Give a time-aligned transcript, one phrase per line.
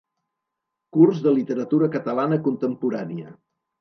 [0.97, 3.37] Curs de literatura catalana contemporània.